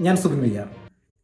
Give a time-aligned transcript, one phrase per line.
[0.00, 0.42] ഞാൻ Subin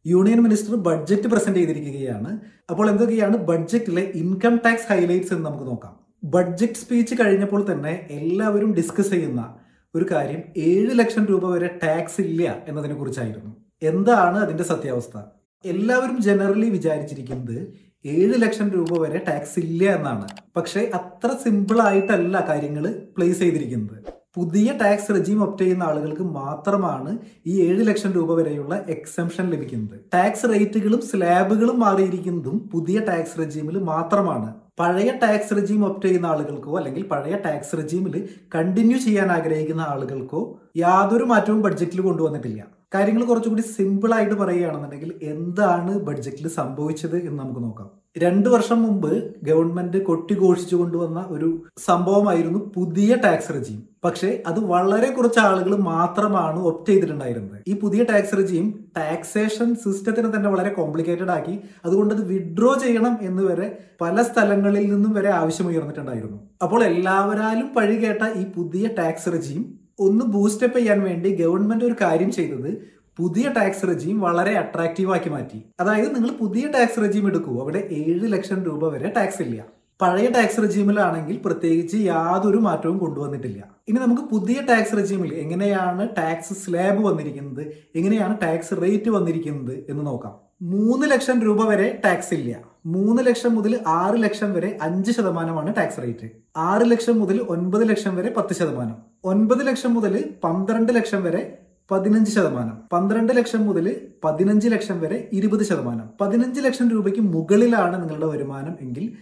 [0.07, 2.39] union minister budget present ചെയ്തിരിക്കുകയാണ്.
[2.69, 5.93] അപ്പോൾ എന്തൊക്കെയാണ് ബഡ്ജറ്റിലെ ഇൻകം ടാക്സ് ഹൈലൈറ്റ്സ് എന്ന് നമുക്ക് നോക്കാം.
[6.23, 9.55] ബഡ്ജറ്റ് സ്പീച്ച് കഴിഞ്ഞപ്പോൾ തന്നെ എല്ലാവരും ഡിസ്കസ് ചെയ്യുന്ന
[9.95, 13.51] ഒരു കാര്യം ഏഴ് ലക്ഷം രൂപ വരെ ടാക്സ് ഇല്ല എന്നതിനെ കുറിച്ചായിരുന്നു.
[13.81, 15.17] എന്താണ് അതിന്റെ സത്യാവസ്ഥ?
[15.65, 17.57] എല്ലാവരും ജനറലി വിചാരിച്ചിരിക്കുന്നത്
[18.05, 20.27] ഏഴ് ലക്ഷം രൂപ വരെ ടാക്സ് ഇല്ല എന്നാണ്.
[20.57, 24.24] പക്ഷേ അത്ര സിമ്പിൾ ആയിട്ടല്ല കാര്യങ്ങൾ പ്ലേസ് ചെയ്തിരിക്കുന്നത്.
[24.35, 27.17] പുതിയ ടാക്സ് റെജീം ഒപ്റ്റ് ചെയ്യുന്ന ആളുകൾക്ക് മാത്രമാണ്
[27.47, 29.99] ഈ ഏഴ് ലക്ഷം രൂപ വരെയുള്ള എക്സംഷൻ ലഭിക്കുന്നത്.
[30.13, 34.53] ടാക്സ് റേറ്റുകളും സ്ലാബുകളും മാറിയിരിക്കുന്നതും പുതിയ ടാക്സ് റെജീമിൽ മാത്രമാണ്.
[34.79, 41.23] പഴയ ടാക്സ് റെജീം ഒപ്റ്റ് ചെയ്യുന്ന ആളുകൾക്കോ അല്ലെങ്കിൽ പഴയ ടാക്സ് റെജീമിൽ കണ്ടിന്യൂ ചെയ്യാൻ ആഗ്രഹിക്കുന്ന ആളുകൾക്കോ യാതൊരു
[41.23, 42.67] മാറ്റവും ബഡ്ജറ്റിൽ കൊണ്ടുവന്നിട്ടില്ല.
[42.95, 48.04] കാര്യങ്ങൾ കുറച്ചുകൂടി സിമ്പിൾ ആയിട്ട് പറയുകയാണെന്നുണ്ടെങ്കിൽ എന്താണ് ബഡ്ജറ്റിൽ സംഭവിച്ചത് എന്ന് നമുക്ക് നോക്കാം.
[48.17, 53.83] രണ്ടു വർഷം മുമ്പ് ഗവൺമെന്റ് കൊട്ടിഘോഷിച്ചു കൊണ്ടുവന്ന ഒരു സംഭവമായിരുന്നു പുതിയ ടാക്സ് റെജീം.
[54.03, 57.59] പക്ഷേ അത് വളരെ കുറച്ച് ആളുകൾ മാത്രമാണ് ഒപ്റ്റ് ചെയ്തിട്ടുണ്ടായിരുന്നത്.
[57.67, 63.43] ഈ പുതിയ ടാക്സ് റെജീം ടാക്സേഷൻ സിസ്റ്റത്തിനെ തന്നെ വളരെ കോംപ്ലിക്കേറ്റഡ് ആക്കി അതുകൊണ്ട് അത് വിഡ്രോ ചെയ്യണം എന്ന്
[63.43, 66.37] വരെ പല സ്ഥലങ്ങളിൽ നിന്നും വരെ ആവശ്യമുയർന്നിട്ടുണ്ടായിരുന്നു.
[66.63, 72.31] അപ്പോൾ എല്ലാവരാലും പഴി കേട്ട ഈ പുതിയ ടാക്സ് റെജീം ഒന്ന് ബൂസ്റ്റപ്പ് ചെയ്യാൻ വേണ്ടി ഗവൺമെന്റ് ഒരു കാര്യം
[72.31, 75.63] ചെയ്തത് പുതിയ ടാക്സ് റെജീം വളരെ അട്രാക്റ്റീവ് ആക്കി മാറ്റി.
[75.79, 77.61] അതായത് നിങ്ങൾ പുതിയ ടാക്സ് റെജീം എടുക്കൂ.
[77.61, 79.65] അവിടെ ഏഴ് ലക്ഷം രൂപ വരെ ടാക്സ് ഇല്ല.
[80.01, 83.63] പഴയ ടാക്സ് റെജീമിലാണെങ്കിൽ പ്രത്യേകിച്ച് യാതൊരു മാറ്റവും കൊണ്ടുവന്നിട്ടില്ല.
[83.87, 90.33] ഇനി നമുക്ക് പുതിയ ടാക്സ് റെജീമിൽ എങ്ങനെയാണ് ടാക്സ് സ്ലാബ് വന്നിരിക്കുന്നത് എങ്ങനെയാണ് ടാക്സ് റേറ്റ് വന്നിരിക്കുന്നത് എന്ന് നോക്കാം.
[90.61, 92.57] മൂന്ന് ലക്ഷം രൂപ വരെ ടാക്സ് ഇല്ല.
[92.85, 96.29] മൂന്ന് ലക്ഷം മുതൽ ആറ് ലക്ഷം വരെ അഞ്ച് ശതമാനമാണ് ടാക്സ് റേറ്റ്.
[96.57, 98.95] ആറ് ലക്ഷം മുതൽ ഒൻപത് ലക്ഷം വരെ പത്ത് ശതമാനം.
[99.23, 101.57] ഒൻപത് ലക്ഷം മുതൽ പന്ത്രണ്ട് ലക്ഷം വരെ
[101.91, 102.77] പതിനഞ്ച് ശതമാനം.
[102.93, 106.09] പന്ത്രണ്ട് ലക്ഷം മുതൽ പതിനഞ്ച് ലക്ഷം വരെ ഇരുപത് ശതമാനം.
[106.21, 109.13] പതിനഞ്ച് ലക്ഷം രൂപയ്ക്ക് മുകളിലാണ് നിങ്ങളുടെ വരുമാനം എങ്കിൽ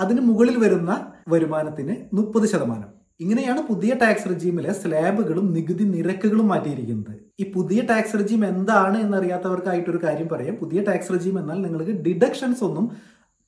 [0.00, 2.88] അതിന് മുകളിൽ വരുന്ന വരുമാനത്തിന് മുപ്പത് ശതമാനം.
[3.20, 7.16] ഇങ്ങനെയാണ് പുതിയ ടാക്സ് റെജീമിലെ സ്ലാബുകളും നികുതി നിരക്കുകളും മാറ്റിയിരിക്കുന്നത്.
[7.40, 10.56] ഈ പുതിയ ടാക്സ് റെജീം എന്താണ് എന്നറിയാത്തവർക്കായിട്ടൊരു കാര്യം പറയാം.
[10.56, 12.90] പുതിയ ടാക്സ് റെജീം എന്നാൽ നിങ്ങൾക്ക് ഡിഡക്ഷൻസ് ഒന്നും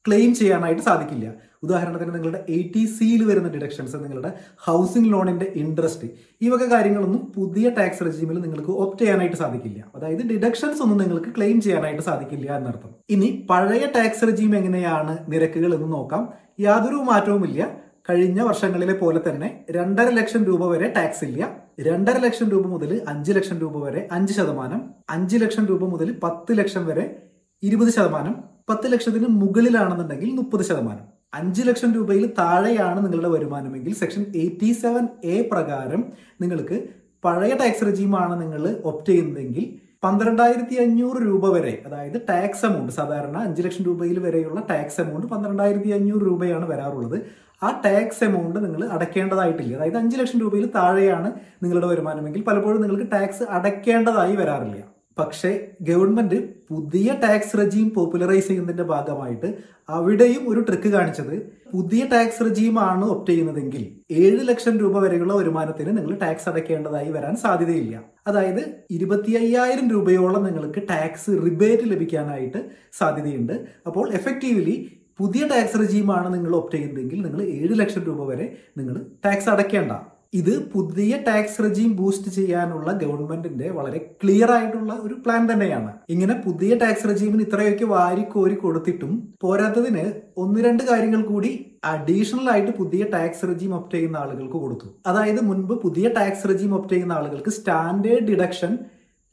[0.08, 1.32] ക്ലെയിം ചെയ്യാനായിട്ട് സാധിക്കില്ല.
[1.62, 6.08] ഉദാഹരണത്തിന് നിങ്ങളുടെ എ ടി സിയിൽ വരുന്ന ഡിഡക്ഷൻസ് നിങ്ങളുടെ ഹൗസിംഗ് ലോണിന്റെ ഇൻട്രസ്റ്റ്
[6.42, 9.84] ഈ വക കാര്യങ്ങളൊന്നും പുതിയ ടാക്സ് റെജീമിൽ നിങ്ങൾക്ക് ഒപ്റ്റ് ചെയ്യാനായിട്ട് സാധിക്കില്ല.
[9.94, 12.90] അതായത് ഡിഡക്ഷൻസ് ഒന്നും നിങ്ങൾക്ക് ക്ലെയിം ചെയ്യാനായിട്ട് സാധിക്കില്ല എന്നർത്ഥം.
[13.10, 16.28] ഇനി പഴയ ടാക്സ് റെജീം എങ്ങനെയാണ് നിരക്കുകൾ എന്ന് നോക്കാം.
[16.60, 17.82] യാതൊരു മാറ്റവുമില്ല.
[18.10, 21.56] കഴിഞ്ഞ വർഷങ്ങളിലെ പോലെ തന്നെ രണ്ടര ലക്ഷം രൂപ വരെ ടാക്സ് ഇല്ല.
[21.80, 24.90] രണ്ടര ലക്ഷം രൂപ മുതൽ അഞ്ച് ലക്ഷം രൂപ വരെ അഞ്ച് ശതമാനം.
[25.10, 27.16] അഞ്ച് ലക്ഷം രൂപ മുതൽ പത്ത് ലക്ഷം വരെ
[27.62, 28.34] ഇരുപത് ശതമാനം.
[28.68, 31.11] പത്ത് ലക്ഷത്തിന് മുകളിലാണെന്നുണ്ടെങ്കിൽ മുപ്പത് ശതമാനം.
[31.32, 36.04] അഞ്ച് ലക്ഷം രൂപയിൽ താഴെയാണ് നിങ്ങളുടെ വരുമാനമെങ്കിൽ സെക്ഷൻ എയ്റ്റി സെവൻ എ പ്രകാരം
[36.40, 36.76] നിങ്ങൾക്ക്
[37.24, 39.64] പഴയ ടാക്സ് റെജീമാണ് നിങ്ങൾ ഒപ്റ്റ് ചെയ്യുന്നതെങ്കിൽ
[40.04, 45.88] പന്ത്രണ്ടായിരത്തി അഞ്ഞൂറ് രൂപ വരെ അതായത് ടാക്സ് എമൗണ്ട് സാധാരണ അഞ്ച് ലക്ഷം രൂപയിൽ വരെയുള്ള ടാക്സ് എമൗണ്ട് പന്ത്രണ്ടായിരത്തി
[45.88, 47.18] അഞ്ഞൂറ് രൂപയാണ് വരാറുള്ളത്.
[47.62, 49.76] ആ ടാക്സ് എമൗണ്ട് നിങ്ങൾ അടയ്ക്കേണ്ടതായിട്ടില്ല.
[49.76, 51.28] അതായത് അഞ്ച് ലക്ഷം രൂപയിൽ താഴെയാണ്
[51.62, 54.91] നിങ്ങളുടെ വരുമാനമെങ്കിൽ പലപ്പോഴും നിങ്ങൾക്ക് ടാക്സ് അടയ്ക്കേണ്ടതായി വരാറില്ല.
[55.18, 59.48] പക്ഷേ ഗവൺമെന്റ് പുതിയ ടാക്സ് റെജീം പോപ്പുലറൈസ് ചെയ്യുന്നതിന്റെ ഭാഗമായിട്ട്
[59.88, 61.42] അവിടെയും ഒരു ട്രിക്ക് കാണിച്ചത്.
[61.72, 68.02] പുതിയ ടാക്സ് റെജീമാണ് ഒപ്റ്റ് ചെയ്യുന്നതെങ്കിൽ ഏഴ് ലക്ഷം രൂപ വരെയുള്ള വരുമാനത്തിന് നിങ്ങൾ ടാക്സ് അടയ്ക്കേണ്ടതായി വരാൻ സാധ്യതയില്ല.
[68.26, 73.52] അതായത് ഇരുപത്തി അയ്യായിരം രൂപയോളം നിങ്ങൾക്ക് ടാക്സ് റിബേറ്റ് ലഭിക്കാനായിട്ട് സാധ്യതയുണ്ട്.
[73.86, 74.76] അപ്പോൾ എഫക്റ്റീവ്ലി
[75.18, 79.92] പുതിയ ടാക്സ് റെജീമാണ് നിങ്ങൾ ഒപ്റ്റ് ചെയ്യുന്നതെങ്കിൽ നിങ്ങൾ ഏഴ് ലക്ഷം രൂപ വരെ നിങ്ങൾ ടാക്സ് അടയ്ക്കേണ്ട.
[80.32, 85.90] ഇത് പുതിയ ടാക്സ് റെജീം ബൂസ്റ്റ് ചെയ്യാനുള്ള ഗവൺമെന്റിന്റെ വളരെ ക്ലിയർ ആയിട്ടുള്ള ഒരു പ്ലാൻ തന്നെയാണ്.
[86.08, 89.12] ഇങ്ങനെ പുതിയ ടാക്സ് റെജീമിന് ഇത്രയൊക്കെ വാരിക്കോരി കൊടുത്തിട്ടും
[89.44, 90.04] പോരാത്തതിന്
[90.44, 91.50] ഒന്ന് രണ്ട് കാര്യങ്ങൾ കൂടി
[91.84, 94.88] അഡീഷണൽ ആയിട്ട് പുതിയ ടാക്സ് റെജീം ഒപ്റ്റ് ചെയ്യുന്ന ആളുകൾക്ക് കൊടുത്തു.
[95.06, 98.72] അതായത് മുൻപ് പുതിയ ടാക്സ് റെജീം ഒപ്റ്റ് ചെയ്യുന്ന ആളുകൾക്ക് സ്റ്റാൻഡേർഡ് ഡിഡക്ഷൻ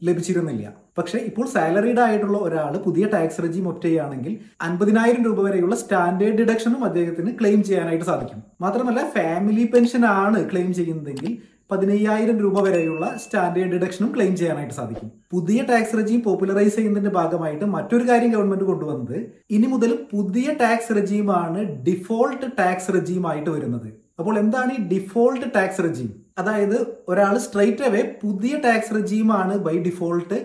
[0.02, 0.66] ലഭിച്ചിരുന്നില്ല.
[1.00, 4.34] പക്ഷേ ഇപ്പോൾ സാലറീഡ് ആയിട്ടുള്ള ഒരാൾ പുതിയ ടാക്സ് റെജിം ഒപ്റ്റ്
[4.68, 8.42] അൻപതിനായിരം രൂപ വരെയുള്ള സ്റ്റാൻഡേർഡ് ഡിഡക്ഷനും അദ്ദേഹത്തിന് ക്ലെയിം ചെയ്യാനായിട്ട് സാധിക്കും.
[8.62, 11.32] മാത്രമല്ല ഫാമിലി പെൻഷൻ ആണ് ക്ലെയിം ചെയ്യുന്നതെങ്കിൽ
[11.72, 15.10] പതിനയ്യായിരം രൂപ വരെയുള്ള സ്റ്റാൻഡേർഡ് ഡിഡക്ഷനും ക്ലെയിം ചെയ്യാനായിട്ട് സാധിക്കും.
[15.34, 19.18] പുതിയ ടാക്സ് റെജീം പോപ്പുലറൈസ് ചെയ്യുന്നതിന്റെ ഭാഗമായിട്ട് മറ്റൊരു കാര്യം ഗവൺമെന്റ് കൊണ്ടുവന്നത്
[19.56, 23.90] ഇനി മുതൽ പുതിയ ടാക്സ് റെജീമാണ് ഡിഫോൾട്ട് ടാക്സ് റെജീം ആയിട്ട് വരുന്നത്.
[24.20, 26.78] അപ്പോൾ എന്താണ് ഈ ഡിഫോൾട്ട് ടാക്സ് റെജീം അതായത്
[27.12, 30.40] ഒരാൾ സ്ട്രൈറ്റ് അവേ പുതിയ ടാക്സ് റെജീമാണ് ബൈ ഡിഫോൾട്ട്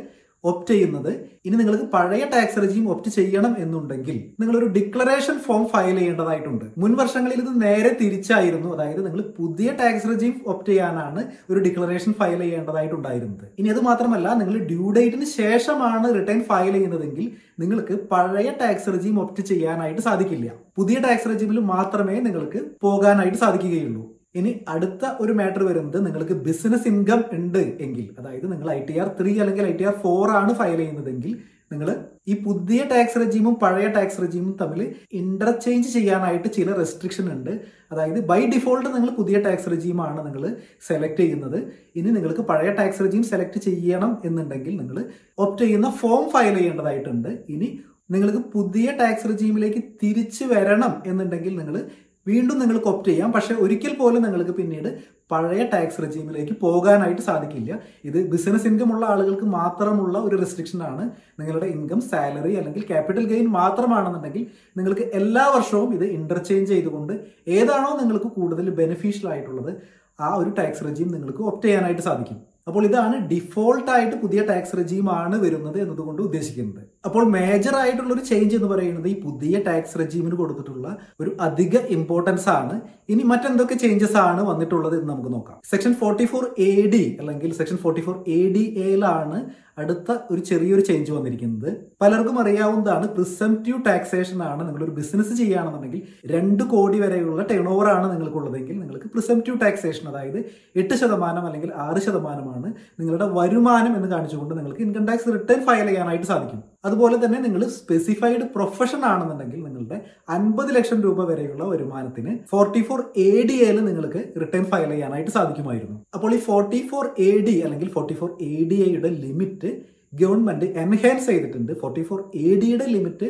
[0.51, 1.13] ഒപ്റ്റ് ചെയ്യുന്നത്.
[1.47, 6.65] ഇനി നിങ്ങൾക്ക് പഴയ ടാക്സ് റെജീം ഒപ്റ്റ് ചെയ്യണം എന്നുണ്ടെങ്കിൽ നിങ്ങൾ ഒരു ഡിക്ലറേഷൻ ഫോം ഫയൽ ചെയ്യേണ്ടതായിട്ടുണ്ട്.
[6.79, 8.69] മുൻ വർഷങ്ങളിൽ ഇത് നേരെ തിരിച്ചായിരുന്നു.
[8.75, 13.47] അതായത് നിങ്ങൾ പുതിയ ടാക്സ് റെജീം ഒപ്റ്റ് ചെയ്യാനാണ് ഒരു ഡിക്ലറേഷൻ ഫയൽ ചെയ്യേണ്ടതായിട്ടുണ്ടായിരുന്നത്.
[13.59, 19.43] ഇനി അത് മാത്രമല്ല നിങ്ങൾ ഡ്യൂ ഡേറ്റിന് ശേഷമാണ് റിട്ടേൺ ഫയൽ ചെയ്യുന്നതെങ്കിൽ നിങ്ങൾക്ക് പഴയ ടാക്സ് റെജീം ഒപ്റ്റ്
[19.43, 20.51] ചെയ്യാനായിട്ട് സാധിക്കില്ല.
[20.77, 24.14] പുതിയ ടാക്സ് റെജീമിൽ മാത്രമേ നിങ്ങൾക്ക് പോകാനായിട്ട് സാധിക്കുകയുള്ളൂ.
[24.35, 29.11] ഇനി അടുത്ത ഒരു മാറ്റർ വരുന്നത് നിങ്ങൾക്ക് ബിസിനസ് ഇൻകം ഉണ്ട് എങ്കിൽ അതായത് നിങ്ങൾ ഐ ടി ആർ
[29.21, 31.35] ത്രീ അല്ലെങ്കിൽ ഐ ടി ആർ ഫോർ ആണ് ഫയൽ ചെയ്യുന്നതെങ്കിൽ
[31.73, 31.89] നിങ്ങൾ
[32.29, 34.81] ഈ പുതിയ ടാക്സ് റെജീമും പഴയ ടാക്സ് റെജീമും തമ്മിൽ
[35.21, 37.51] ഇന്റർചേഞ്ച് ചെയ്യാനായിട്ട് ചില റെസ്ട്രിക്ഷൻ ഉണ്ട്.
[37.93, 40.45] അതായത് ബൈ ഡിഫോൾട്ട് നിങ്ങൾ പുതിയ ടാക്സ് റെജീമാണ് നിങ്ങൾ
[40.89, 41.59] സെലക്ട് ചെയ്യുന്നത്.
[41.97, 44.99] ഇനി നിങ്ങൾക്ക് പഴയ ടാക്സ് റെജീം സെലക്ട് ചെയ്യണം എന്നുണ്ടെങ്കിൽ നിങ്ങൾ
[45.39, 47.31] ഓപ്റ്റ് ചെയ്യുന്ന ഫോം ഫയൽ ചെയ്യേണ്ടതായിട്ടുണ്ട്.
[47.55, 47.69] ഇനി
[48.11, 51.77] നിങ്ങൾക്ക് പുതിയ ടാക്സ് റെജീമിലേക്ക് തിരിച്ചു വരണം എന്നുണ്ടെങ്കിൽ നിങ്ങൾ
[52.27, 53.33] വീണ്ടും നിങ്ങൾക്ക് ഓപ്റ്റ് ചെയ്യാം.
[53.33, 54.89] പക്ഷേ ഒരിക്കൽ പോലും നിങ്ങൾക്ക് പിന്നീട്
[55.31, 57.79] പഴയ ടാക്സ് റെജീമിലേക്ക് പോകാനായിട്ട് സാധിക്കില്ല.
[58.05, 61.11] ഇത് ബിസിനസ് ഇൻകം ഉള്ള ആളുകൾക്ക് മാത്രമുള്ള ഒരു റെസ്ട്രിക്ഷൻ ആണ്.
[61.41, 67.13] നിങ്ങളുടെ ഇൻകം സാലറി അല്ലെങ്കിൽ ക്യാപിറ്റൽ ഗെയിൻ മാത്രമാണെന്നുണ്ടെങ്കിൽ നിങ്ങൾക്ക് എല്ലാ വർഷവും ഇത് ഇന്റർചേഞ്ച് ചെയ്തുകൊണ്ട്
[67.49, 69.73] ഏതാണോ നിങ്ങൾക്ക് കൂടുതൽ ബെനിഫിഷ്യൽ ആയിട്ടുള്ളത്
[70.21, 72.41] ആ ഒരു ടാക്സ് റെജീം നിങ്ങൾക്ക് ഒപ്റ്റ് ചെയ്യാനായിട്ട് സാധിക്കും.
[72.69, 76.94] അപ്പോൾ ഇതാണ് ഡിഫോൾട്ടായിട്ട് പുതിയ ടാക്സ് റെജീം ആണ് വരുന്നത് എന്നതുകൊണ്ട് ഉദ്ദേശിക്കുന്നത്.
[77.09, 80.87] അപ്പോൾ മേജർ ആയിട്ടുള്ള ഒരു ചേഞ്ച് എന്ന് പറയുന്നത് ഈ പുതിയ ടാക്സ് റെജീമിന് കൊടുത്തിട്ടുള്ള
[81.23, 82.77] ഒരു അധിക ഇമ്പോർട്ടൻസ് ആണ്.
[83.13, 85.59] ഇനി മറ്റെന്തൊക്കെ ചേഞ്ചസ് ആണ് വന്നിട്ടുള്ളത് എന്ന് നമുക്ക് നോക്കാം.
[85.73, 89.39] Section forty four A D അല്ലെങ്കിൽ section forty four A D എയിലാണ്
[89.83, 91.71] അടുത്ത ഒരു ചെറിയൊരു ചേഞ്ച് വന്നിരിക്കുന്നത്.
[92.03, 96.03] പലർക്കും അറിയാവുന്നതാണ് പ്രിസംറ്റീവ് ടാക്സേഷൻ ആണ് നിങ്ങൾ ഒരു ബിസിനസ് ചെയ്യുകയാണെന്നുണ്ടെങ്കിൽ
[96.35, 100.39] രണ്ട് കോടി വരെയുള്ള ടേൺ ഓവർ ആണ് നിങ്ങൾക്കുള്ളതെങ്കിൽ നിങ്ങൾക്ക് പ്രിസംറ്റീവ് ടാക്സേഷൻ അതായത്
[100.83, 102.71] എട്ട് ശതമാനം അല്ലെങ്കിൽ ആറ് ശതമാനമാണ്
[103.01, 106.63] നിങ്ങളുടെ വരുമാനം എന്ന് കാണിച്ചുകൊണ്ട് നിങ്ങൾക്ക് ഇൻകം ടാക്സ് റിട്ടേൺ ഫയൽ ചെയ്യാനായിട്ട് സാധിക്കും.
[106.89, 109.99] അതുപോലെ തന്നെ നിങ്ങൾ സ്പെസിഫൈഡ് പ്രൊഫഷൻ ആണെന്നുണ്ടെങ്കിൽ നിങ്ങളുടെ
[110.37, 115.97] അൻപത് ലക്ഷം രൂപ വരെയുള്ള വരുമാനത്തിന് ഫോർട്ടി ഫോർ എ ഡി എയിൽ നിങ്ങൾക്ക് റിട്ടേൺ ഫയൽ ചെയ്യാനായിട്ട് സാധിക്കുമായിരുന്നു.
[116.17, 119.73] അപ്പോൾ ഈ ഫോർട്ടി ഫോർ എ ഡി അല്ലെങ്കിൽ ഫോർട്ടി ഫോർ എ ഡി എയുടെ ലിമിറ്റ്
[120.21, 121.73] ഗവൺമെന്റ് എൻഹാൻസ് ചെയ്തിട്ടുണ്ട്.
[121.83, 123.29] ഫോർട്ടി ഫോർ എ ഡിയുടെ ലിമിറ്റ്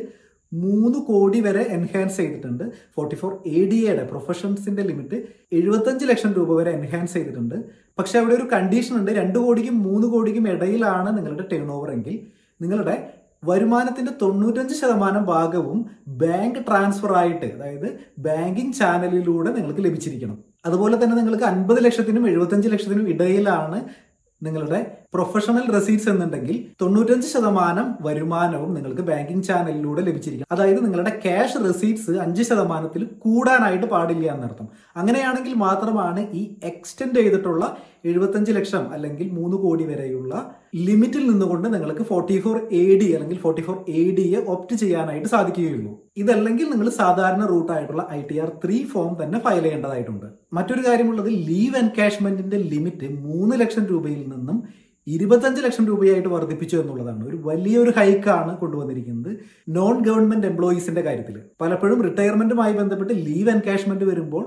[0.53, 2.65] മൂന്ന് കോടി വരെ എൻഹാൻസ് ചെയ്തിട്ടുണ്ട്.
[2.97, 5.17] ഫോർട്ടി ഫോർ എ ഡി എയുടെ പ്രൊഫഷൻസിന്റെ ലിമിറ്റ്
[5.59, 7.57] എഴുപത്തഞ്ച് ലക്ഷം രൂപ വരെ എൻഹാൻസ് ചെയ്തിട്ടുണ്ട്.
[7.99, 9.11] പക്ഷെ അവിടെ ഒരു കണ്ടീഷൻ ഉണ്ട്.
[9.21, 12.17] രണ്ട് കോടിക്കും മൂന്ന് കോടിക്കും ഇടയിലാണ് നിങ്ങളുടെ ടേൺ ഓവർ എങ്കിൽ
[12.63, 12.97] നിങ്ങളുടെ
[13.49, 15.79] വരുമാനത്തിന്റെ തൊണ്ണൂറ്റഞ്ച് ശതമാനം ഭാഗവും
[16.23, 17.89] ബാങ്ക് ട്രാൻസ്ഫർ ആയിട്ട് അതായത്
[18.19, 20.37] ബാങ്കിങ് ചാനലിലൂടെ നിങ്ങൾക്ക് ലഭിച്ചിരിക്കണം.
[20.67, 23.79] അതുപോലെ തന്നെ നിങ്ങൾക്ക് അൻപത് ലക്ഷത്തിനും എഴുപത്തഞ്ച് ലക്ഷത്തിനും ഇടയിലാണ്
[24.43, 24.81] നിങ്ങളുടെ
[25.15, 30.47] പ്രൊഫഷണൽ റെസീറ്റ്സ് എന്നുണ്ടെങ്കിൽ തൊണ്ണൂറ്റഞ്ച് ശതമാനം വരുമാനവും നിങ്ങൾക്ക് ബാങ്കിങ് ചാനലിലൂടെ ലഭിച്ചിരിക്കും.
[30.53, 34.69] അതായത് നിങ്ങളുടെ ക്യാഷ് റെസീറ്റ്സ് അഞ്ച് ശതമാനത്തിൽ കൂടാനായിട്ട് പാടില്ല എന്നർത്ഥം.
[34.97, 37.65] അങ്ങനെയാണെങ്കിൽ മാത്രമാണ് ഈ എക്സ്റ്റെൻഡ് ചെയ്തിട്ടുള്ള
[38.05, 40.33] എഴുപത്തഞ്ച് ലക്ഷം അല്ലെങ്കിൽ മൂന്ന് കോടി വരെയുള്ള
[40.87, 45.93] ലിമിറ്റിൽ നിന്നുകൊണ്ട് നിങ്ങൾക്ക് ഫോർട്ടി ഫോർ എ ഡി അല്ലെങ്കിൽ ഫോർട്ടി ഫോർ എ ഡിയെ ഓപ്റ്റ് ചെയ്യാനായിട്ട് സാധിക്കുകയുള്ളൂ.
[46.17, 50.27] ഇതല്ലെങ്കിൽ നിങ്ങൾ സാധാരണ റൂട്ടായിട്ടുള്ള I T R three form തന്നെ ഫയൽ ചെയ്യേണ്ടതായിട്ടുണ്ട്.
[50.53, 54.59] മറ്റൊരു കാര്യമുള്ളത് ലീവ് എൻകാഷ്മെന്റിന്റെ ലിമിറ്റ് മൂന്ന് ലക്ഷം രൂപയിൽ നിന്നും
[55.07, 57.29] ഇരുപത്തഞ്ച് ലക്ഷം രൂപയായിട്ട് വർദ്ധിപ്പിച്ചു എന്നുള്ളതാണ്.
[57.29, 59.33] ഒരു വലിയൊരു ഹൈക്കാണ് കൊണ്ടുവന്നിരിക്കുന്നത്
[59.69, 64.45] നോൺ ഗവൺമെന്റ് എംപ്ലോയീസിന്റെ കാര്യത്തിൽ പലപ്പോഴും റിട്ടയർമെന്റുമായി ബന്ധപ്പെട്ട് ലീവ് എൻകാഷ്മെന്റ് വരുമ്പോൾ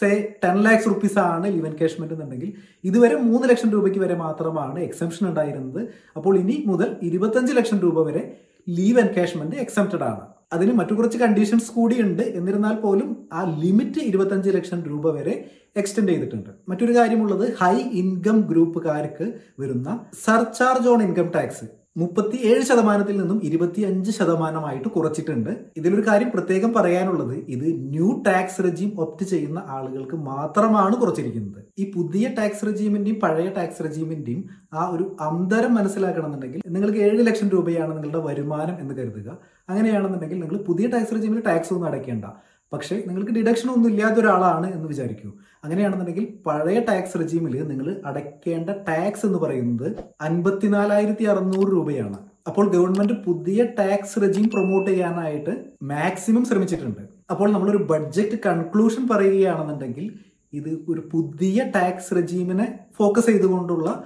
[0.00, 2.52] സേ ടെൻ ലാക്സ് റുപ്പീസ് ആണ് ലീവ് എൻകാഷ്മെന്റ് എന്നുണ്ടെങ്കിൽ
[2.84, 5.88] ഇതുവരെ മൂന്ന് ലക്ഷം രൂപയ്ക്ക് വരെ മാത്രമാണ് എക്സംഷൻ ഉണ്ടായിരുന്നത്.
[6.16, 8.22] അപ്പോൾ ഇനി മുതൽ ഇരുപത്തഞ്ച് ലക്ഷം രൂപ വരെ
[8.68, 10.22] ലീവ് എൻകാഷ്മെന്റ് എക്സംപ്റ്റഡ് ആണ്.
[10.52, 15.34] അതിന് മറ്റു കുറച്ച് കണ്ടീഷൻസ് കൂടിയുണ്ട് എന്നിരുന്നാൽ പോലും ആ ലിമിറ്റ് ഇരുപത്തഞ്ച് ലക്ഷം രൂപ വരെ
[15.76, 16.50] എക്സ്റ്റെൻഡ് ചെയ്തിട്ടുണ്ട്.
[16.68, 21.64] മറ്റൊരു കാര്യമുള്ളത് ഹൈ ഇൻകം ഗ്രൂപ്പുകാർക്ക് വരുന്ന സർചാർജ് ഓൺ ഇൻകം ടാക്സ്
[21.96, 25.50] മുപ്പത്തി ഏഴ് ശതമാനത്തിൽ നിന്നും ഇരുപത്തി അഞ്ച് ശതമാനമായിട്ട് കുറച്ചിട്ടുണ്ട്.
[25.76, 31.64] ഇതിലൊരു കാര്യം പ്രത്യേകം പറയാനുള്ളത് ഇത് ന്യൂ ടാക്സ് റെജീം ഒപ്റ്റ് ചെയ്യുന്ന ആളുകൾക്ക് മാത്രമാണ് കുറച്ചിരിക്കുന്നത്.
[31.78, 37.96] ഈ പുതിയ ടാക്സ് റെജീമിന്റെയും പഴയ ടാക്സ് റെജീമിന്റെയും ആ ഒരു അന്തരം മനസ്സിലാക്കണമെന്നുണ്ടെങ്കിൽ നിങ്ങൾക്ക് ഏഴ് ലക്ഷം രൂപയാണ്
[37.96, 39.38] നിങ്ങളുടെ വരുമാനം എന്ന് കരുതുക.
[39.68, 42.24] അങ്ങനെയാണെന്നുണ്ടെങ്കിൽ നിങ്ങൾ പുതിയ ടാക്സ് റെജീമിൽ ടാക്സ് ഒന്നും അടയ്ക്കേണ്ട.
[42.72, 45.32] പക്ഷേ നിങ്ങൾക്ക് ഡിഡക്ഷൻ ഒന്നും ഇല്ലാത്ത ഒരാളാണ് എന്ന് വിചാരിക്കൂ.
[45.64, 49.88] അങ്ങനെയാണെന്നുണ്ടെങ്കിൽ പഴയ ടാക്സ് റെജീമിൽ നിങ്ങൾ അടയ്ക്കേണ്ട ടാക്സ് എന്ന് പറയുന്നത്
[50.20, 52.18] അൻപത്തിനാലായിരത്തി അറുന്നൂറ് രൂപയാണ്.
[52.48, 55.52] അപ്പോൾ ഗവൺമെന്റ് പുതിയ ടാക്സ് റെജീം പ്രൊമോട്ട് ചെയ്യാനായിട്ട്
[55.82, 57.02] മാക്സിമം ശ്രമിച്ചിട്ടുണ്ട്.
[57.30, 60.06] അപ്പോൾ നമ്മളൊരു ബഡ്ജറ്റ് കൺക്ലൂഷൻ പറയുകയാണെന്നുണ്ടെങ്കിൽ
[60.52, 64.04] ഇത് ഒരു പുതിയ ടാക്സ് റെജീമിനെ ഫോക്കസ് ചെയ്തുകൊണ്ടുള്ള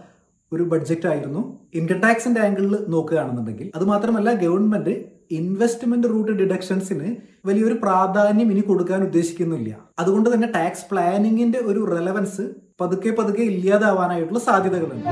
[0.53, 1.59] ഒരു ബഡ്ജറ്റ് ആയിരുന്നു.
[1.75, 3.73] ഇൻകം ടാക്സിന്റെ ആംഗിളിൽ നോക്കുകയാണെന്നുണ്ടെങ്കിൽ.
[3.75, 7.17] അത് മാത്രമല്ല ഗവൺമെന്റ് ഇൻവെസ്റ്റ്മെന്റ് റൂട്ട് ഡിഡക്ഷൻസിന്
[7.47, 9.79] വലിയൊരു പ്രാധാന്യം ഇനി കൊടുക്കാൻ ഉദ്ദേശിക്കുന്നില്ല.
[9.99, 12.43] അതുകൊണ്ട് തന്നെ ടാക്സ് പ്ലാനിങ്ങിന്റെ ഒരു റെലവൻസ്
[12.81, 15.09] പതുക്കെ പതുക്കെ ഇല്ലാതാവാനായിട്ടുള്ള സാധ്യതകളുണ്ട്.